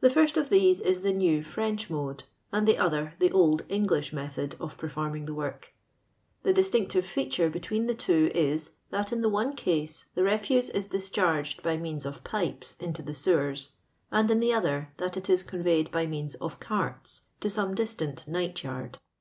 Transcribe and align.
The 0.00 0.10
first 0.10 0.36
of 0.36 0.50
these 0.50 0.80
is 0.80 1.02
the 1.02 1.12
now 1.12 1.40
French 1.40 1.88
mode, 1.88 2.24
a>id 2.52 2.66
the 2.66 2.76
other 2.78 3.14
the 3.20 3.30
old 3.30 3.62
English 3.68 4.12
method 4.12 4.56
of 4.58 4.76
per. 4.76 4.88
forming 4.88 5.26
tho 5.26 5.34
work. 5.34 5.72
The 6.42 6.52
^Unctive 6.52 7.04
feature 7.04 7.48
be 7.48 7.60
tween 7.60 7.86
me 7.86 7.94
two 7.94 8.28
is, 8.34 8.72
that 8.90 9.12
in 9.12 9.20
the 9.20 9.28
one 9.28 9.54
ease 9.64 10.06
the 10.16 10.24
refuse 10.24 10.68
ia 10.74 10.82
discharged 10.82 11.62
by 11.62 11.76
means 11.76 12.04
of 12.04 12.24
pipes 12.24 12.74
iAto 12.80 13.06
the 13.06 13.14
sewers, 13.14 13.68
and 14.10 14.28
in 14.32 14.40
the 14.40 14.52
other 14.52 14.92
that 14.96 15.16
it 15.16 15.30
is 15.30 15.44
conveyed 15.44 15.92
by 15.92 16.06
means 16.06 16.34
of 16.34 16.58
carts 16.58 17.26
to 17.38 17.48
some 17.48 17.72
distant 17.72 18.26
night 18.26 18.64
yard. 18.64 18.98